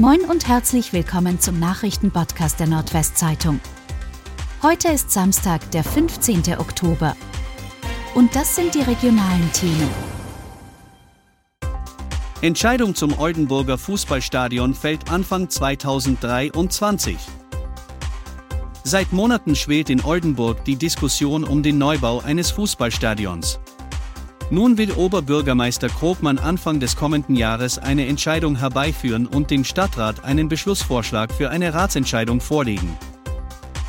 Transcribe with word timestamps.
Moin 0.00 0.22
und 0.22 0.48
herzlich 0.48 0.92
willkommen 0.92 1.38
zum 1.38 1.60
Nachrichtenpodcast 1.60 2.58
der 2.58 2.66
Nordwestzeitung. 2.66 3.60
Heute 4.60 4.88
ist 4.88 5.12
Samstag, 5.12 5.70
der 5.70 5.84
15. 5.84 6.58
Oktober. 6.58 7.14
Und 8.12 8.34
das 8.34 8.56
sind 8.56 8.74
die 8.74 8.80
regionalen 8.80 9.52
Themen. 9.52 9.88
Entscheidung 12.40 12.96
zum 12.96 13.16
Oldenburger 13.16 13.78
Fußballstadion 13.78 14.74
fällt 14.74 15.12
Anfang 15.12 15.48
2023. 15.48 17.16
Seit 18.82 19.12
Monaten 19.12 19.54
schwelt 19.54 19.90
in 19.90 20.02
Oldenburg 20.04 20.64
die 20.64 20.74
Diskussion 20.74 21.44
um 21.44 21.62
den 21.62 21.78
Neubau 21.78 22.18
eines 22.18 22.50
Fußballstadions. 22.50 23.60
Nun 24.50 24.76
will 24.76 24.92
Oberbürgermeister 24.92 25.88
Krogmann 25.88 26.38
Anfang 26.38 26.78
des 26.78 26.96
kommenden 26.96 27.34
Jahres 27.34 27.78
eine 27.78 28.06
Entscheidung 28.06 28.56
herbeiführen 28.56 29.26
und 29.26 29.50
dem 29.50 29.64
Stadtrat 29.64 30.24
einen 30.24 30.48
Beschlussvorschlag 30.48 31.32
für 31.32 31.50
eine 31.50 31.72
Ratsentscheidung 31.72 32.40
vorlegen. 32.40 32.96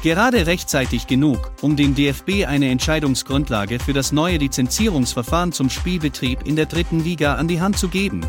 Gerade 0.01 0.47
rechtzeitig 0.47 1.07
genug, 1.07 1.51
um 1.61 1.75
dem 1.75 1.93
DFB 1.93 2.45
eine 2.47 2.69
Entscheidungsgrundlage 2.69 3.79
für 3.79 3.93
das 3.93 4.11
neue 4.11 4.37
Lizenzierungsverfahren 4.37 5.51
zum 5.51 5.69
Spielbetrieb 5.69 6.45
in 6.45 6.55
der 6.55 6.67
dritten 6.67 7.03
Liga 7.03 7.35
an 7.35 7.47
die 7.47 7.59
Hand 7.59 7.77
zu 7.77 7.89
geben. 7.89 8.21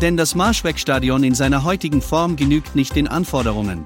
Denn 0.00 0.16
das 0.16 0.34
Marschwegstadion 0.34 1.22
in 1.22 1.34
seiner 1.34 1.62
heutigen 1.64 2.00
Form 2.00 2.36
genügt 2.36 2.74
nicht 2.74 2.96
den 2.96 3.06
Anforderungen. 3.06 3.84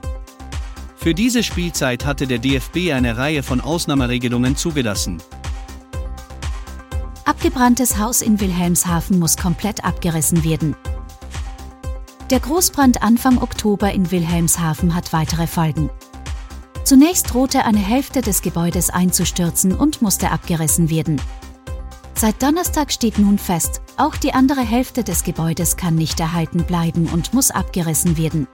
Für 0.97 1.13
diese 1.13 1.43
Spielzeit 1.43 2.07
hatte 2.07 2.27
der 2.27 2.38
DFB 2.38 2.93
eine 2.93 3.19
Reihe 3.19 3.43
von 3.43 3.61
Ausnahmeregelungen 3.61 4.57
zugelassen. 4.57 5.21
Abgebranntes 7.27 7.96
Haus 7.96 8.20
in 8.20 8.38
Wilhelmshaven 8.38 9.19
muss 9.19 9.38
komplett 9.38 9.82
abgerissen 9.82 10.45
werden. 10.45 10.77
Der 12.28 12.38
Großbrand 12.38 13.02
Anfang 13.02 13.38
Oktober 13.38 13.91
in 13.92 14.10
Wilhelmshaven 14.10 14.95
hat 14.95 15.15
weitere 15.15 15.46
Folgen. 15.46 15.88
Zunächst 16.84 17.32
drohte 17.32 17.65
eine 17.65 17.79
Hälfte 17.79 18.21
des 18.21 18.43
Gebäudes 18.43 18.90
einzustürzen 18.90 19.74
und 19.74 20.02
musste 20.02 20.32
abgerissen 20.32 20.90
werden. 20.90 21.18
Seit 22.15 22.43
Donnerstag 22.43 22.93
steht 22.93 23.18
nun 23.18 23.38
fest, 23.38 23.80
auch 23.96 24.16
die 24.16 24.34
andere 24.34 24.60
Hälfte 24.60 25.02
des 25.02 25.24
Gebäudes 25.24 25.79
kann 25.79 25.95
nicht 25.95 26.21
erhalten 26.21 26.65
bleiben 26.65 27.06
und 27.06 27.32
muss 27.32 27.51
abgerissen 27.51 28.18
werden. 28.18 28.49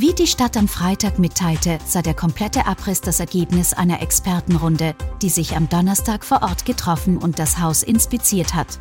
Wie 0.00 0.14
die 0.14 0.28
Stadt 0.28 0.56
am 0.56 0.68
Freitag 0.68 1.18
mitteilte, 1.18 1.80
sei 1.84 2.02
der 2.02 2.14
komplette 2.14 2.66
Abriss 2.66 3.00
das 3.00 3.18
Ergebnis 3.18 3.72
einer 3.72 4.00
Expertenrunde, 4.00 4.94
die 5.20 5.28
sich 5.28 5.56
am 5.56 5.68
Donnerstag 5.68 6.24
vor 6.24 6.42
Ort 6.42 6.64
getroffen 6.64 7.18
und 7.18 7.40
das 7.40 7.58
Haus 7.58 7.82
inspiziert 7.82 8.54
hat. 8.54 8.78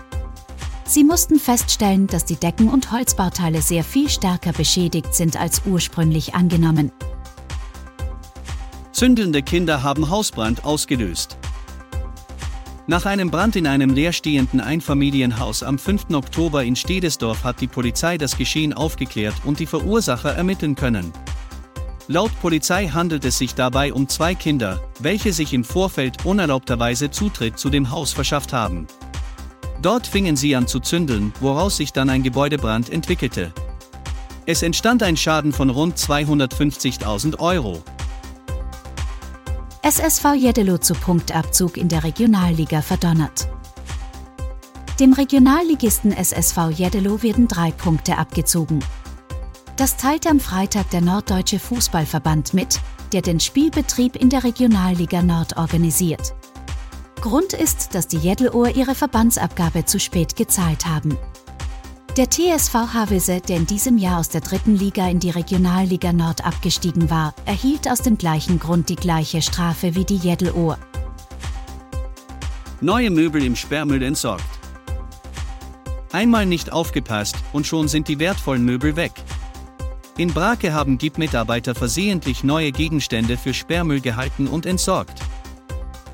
Sie 0.85 1.03
mussten 1.03 1.39
feststellen, 1.39 2.05
dass 2.05 2.25
die 2.25 2.35
Decken 2.35 2.69
und 2.69 2.91
Holzbauteile 2.91 3.63
sehr 3.63 3.83
viel 3.83 4.11
stärker 4.11 4.53
beschädigt 4.53 5.15
sind 5.15 5.41
als 5.41 5.63
ursprünglich 5.65 6.35
angenommen. 6.35 6.91
Zündelnde 8.91 9.41
Kinder 9.41 9.81
haben 9.81 10.11
Hausbrand 10.11 10.65
ausgelöst. 10.65 11.35
Nach 12.89 13.05
einem 13.05 13.29
Brand 13.29 13.57
in 13.57 13.67
einem 13.67 13.89
leerstehenden 13.89 14.61
Einfamilienhaus 14.61 15.61
am 15.61 15.77
5. 15.77 16.11
Oktober 16.13 16.63
in 16.63 16.77
Stedesdorf 16.77 17.43
hat 17.43 17.59
die 17.59 17.67
Polizei 17.67 18.17
das 18.17 18.37
Geschehen 18.37 18.71
aufgeklärt 18.71 19.35
und 19.43 19.59
die 19.59 19.65
Verursacher 19.65 20.33
ermitteln 20.33 20.75
können. 20.75 21.11
Laut 22.07 22.31
Polizei 22.39 22.87
handelt 22.87 23.25
es 23.25 23.37
sich 23.37 23.55
dabei 23.55 23.91
um 23.91 24.07
zwei 24.07 24.35
Kinder, 24.35 24.81
welche 24.99 25.33
sich 25.33 25.53
im 25.53 25.65
Vorfeld 25.65 26.25
unerlaubterweise 26.25 27.11
Zutritt 27.11 27.59
zu 27.59 27.69
dem 27.69 27.91
Haus 27.91 28.13
verschafft 28.13 28.53
haben. 28.53 28.87
Dort 29.81 30.07
fingen 30.07 30.37
sie 30.37 30.55
an 30.55 30.65
zu 30.65 30.79
zündeln, 30.79 31.33
woraus 31.41 31.75
sich 31.75 31.91
dann 31.91 32.09
ein 32.09 32.23
Gebäudebrand 32.23 32.89
entwickelte. 32.89 33.51
Es 34.45 34.63
entstand 34.63 35.03
ein 35.03 35.17
Schaden 35.17 35.51
von 35.51 35.69
rund 35.69 35.97
250.000 35.97 37.37
Euro. 37.39 37.83
SSV 39.89 40.33
Jeddelo 40.35 40.77
zu 40.77 40.93
Punktabzug 40.95 41.77
in 41.77 41.87
der 41.87 42.03
Regionalliga 42.03 42.81
verdonnert. 42.81 43.47
Dem 44.99 45.13
Regionalligisten 45.13 46.11
SSV 46.11 46.71
Jeddelo 46.75 47.23
werden 47.23 47.47
drei 47.47 47.71
Punkte 47.71 48.17
abgezogen. 48.17 48.83
Das 49.77 49.95
teilte 49.95 50.29
am 50.29 50.41
Freitag 50.41 50.89
der 50.89 50.99
Norddeutsche 50.99 51.57
Fußballverband 51.57 52.53
mit, 52.53 52.81
der 53.13 53.21
den 53.21 53.39
Spielbetrieb 53.39 54.17
in 54.17 54.29
der 54.29 54.43
Regionalliga 54.43 55.21
Nord 55.21 55.55
organisiert. 55.55 56.35
Grund 57.21 57.53
ist, 57.53 57.95
dass 57.95 58.09
die 58.09 58.17
Jeddelohr 58.17 58.75
ihre 58.75 58.93
Verbandsabgabe 58.93 59.85
zu 59.85 60.01
spät 60.01 60.35
gezahlt 60.35 60.85
haben. 60.85 61.17
Der 62.17 62.31
TSV 62.31 62.73
Havelse, 62.73 63.41
der 63.41 63.57
in 63.57 63.67
diesem 63.67 63.99
Jahr 63.99 64.19
aus 64.19 64.29
der 64.29 64.41
dritten 64.41 64.75
Liga 64.75 65.07
in 65.07 65.19
die 65.19 65.29
Regionalliga 65.29 66.11
Nord 66.11 66.43
abgestiegen 66.43 67.11
war, 67.11 67.35
erhielt 67.45 67.87
aus 67.87 68.01
dem 68.01 68.17
gleichen 68.17 68.57
Grund 68.57 68.89
die 68.89 68.95
gleiche 68.95 69.43
Strafe 69.43 69.93
wie 69.93 70.03
die 70.03 70.15
Jeddelohr. 70.15 70.79
Neue 72.81 73.11
Möbel 73.11 73.45
im 73.45 73.55
Sperrmüll 73.55 74.01
entsorgt. 74.01 74.43
Einmal 76.11 76.47
nicht 76.47 76.71
aufgepasst 76.71 77.35
und 77.53 77.67
schon 77.67 77.87
sind 77.87 78.07
die 78.07 78.17
wertvollen 78.17 78.65
Möbel 78.65 78.95
weg. 78.95 79.11
In 80.17 80.33
Brake 80.33 80.73
haben 80.73 80.97
GIP-Mitarbeiter 80.97 81.75
versehentlich 81.75 82.43
neue 82.43 82.71
Gegenstände 82.71 83.37
für 83.37 83.53
Sperrmüll 83.53 84.01
gehalten 84.01 84.47
und 84.47 84.65
entsorgt. 84.65 85.19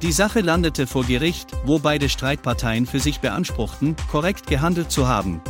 Die 0.02 0.12
Sache 0.12 0.42
landete 0.42 0.86
vor 0.86 1.06
Gericht, 1.06 1.52
wo 1.64 1.80
beide 1.80 2.10
Streitparteien 2.10 2.88
für 2.88 3.00
sich 3.00 3.22
beanspruchten, 3.22 3.96
korrekt 4.12 4.48
gehandelt 4.48 4.92
zu 4.92 5.08
haben, 5.08 5.42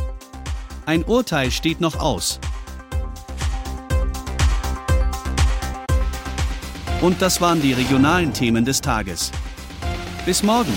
ein 0.86 1.04
Urteil 1.04 1.50
steht 1.50 1.80
noch 1.80 1.98
aus. 1.98 2.38
Und 7.00 7.20
das 7.20 7.40
waren 7.40 7.60
die 7.60 7.72
regionalen 7.72 8.32
Themen 8.32 8.64
des 8.64 8.80
Tages. 8.80 9.30
Bis 10.24 10.42
morgen. 10.42 10.72